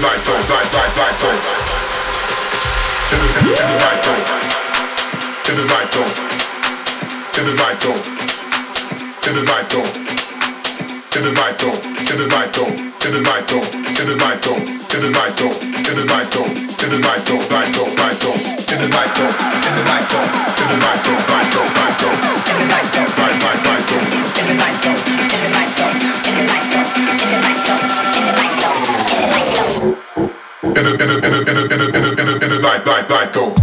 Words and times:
light 0.00 0.28
on, 0.28 0.40
light, 0.48 0.72
light, 0.72 0.96
light 0.96 1.24
on 1.24 1.97
in 3.10 3.16
the 24.48 24.54
night. 24.54 24.97
in 30.76 30.86
a 30.86 30.90
in 30.90 31.10
a 31.10 31.16
in 31.16 31.34
a 31.34 31.40
in 31.40 31.56
a 31.56 31.62
in 31.64 31.80
a 31.80 31.86
in 31.88 32.28
a 32.28 32.44
in 32.44 32.52
a 32.52 32.58
night 32.60 32.84
night 32.84 33.08
night 33.08 33.32
though. 33.32 33.57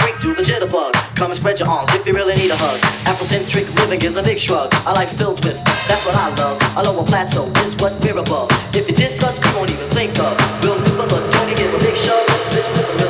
break 0.00 0.16
through 0.20 0.34
the 0.34 0.42
jitterbug. 0.42 0.92
Come 1.16 1.30
and 1.30 1.38
spread 1.38 1.58
your 1.58 1.68
arms 1.68 1.88
if 1.94 2.06
you 2.06 2.12
really 2.12 2.34
need 2.34 2.50
a 2.50 2.56
hug. 2.56 2.80
Afrocentric 3.04 3.66
living 3.76 4.02
is 4.02 4.16
a 4.16 4.22
big 4.22 4.38
shrug. 4.38 4.72
A 4.86 4.92
life 4.92 5.12
filled 5.16 5.44
with, 5.44 5.62
that's 5.88 6.04
what 6.04 6.16
I 6.16 6.28
love. 6.36 6.56
A 6.76 6.82
lower 6.82 7.04
plateau 7.04 7.46
is 7.64 7.76
what 7.76 7.92
we're 8.02 8.18
above. 8.18 8.48
If 8.74 8.88
you 8.88 8.94
diss 8.96 9.22
us, 9.22 9.38
we 9.38 9.48
won't 9.56 9.70
even 9.70 9.88
think 9.90 10.18
of. 10.18 10.32
We'll 10.62 10.80
never 10.80 11.06
look, 11.06 11.24
don't 11.32 11.56
give 11.56 11.72
a 11.72 11.78
big 11.78 11.96
shove. 11.96 12.26
This 12.50 12.66
with 12.76 13.06
a 13.06 13.09